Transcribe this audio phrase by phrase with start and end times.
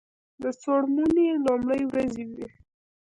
[0.41, 2.47] د څوړموني لومړی ورځې وې.